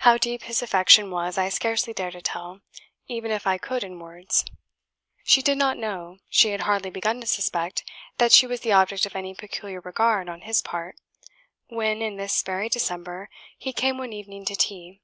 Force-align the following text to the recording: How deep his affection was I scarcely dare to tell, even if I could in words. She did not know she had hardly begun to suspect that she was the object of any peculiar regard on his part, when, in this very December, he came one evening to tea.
How 0.00 0.18
deep 0.18 0.42
his 0.42 0.60
affection 0.60 1.10
was 1.10 1.38
I 1.38 1.48
scarcely 1.48 1.94
dare 1.94 2.10
to 2.10 2.20
tell, 2.20 2.60
even 3.08 3.30
if 3.30 3.46
I 3.46 3.56
could 3.56 3.82
in 3.84 3.98
words. 3.98 4.44
She 5.24 5.40
did 5.40 5.56
not 5.56 5.78
know 5.78 6.18
she 6.28 6.50
had 6.50 6.60
hardly 6.68 6.90
begun 6.90 7.22
to 7.22 7.26
suspect 7.26 7.82
that 8.18 8.32
she 8.32 8.46
was 8.46 8.60
the 8.60 8.72
object 8.72 9.06
of 9.06 9.16
any 9.16 9.34
peculiar 9.34 9.80
regard 9.80 10.28
on 10.28 10.42
his 10.42 10.60
part, 10.60 10.96
when, 11.68 12.02
in 12.02 12.16
this 12.18 12.42
very 12.42 12.68
December, 12.68 13.30
he 13.56 13.72
came 13.72 13.96
one 13.96 14.12
evening 14.12 14.44
to 14.44 14.56
tea. 14.56 15.00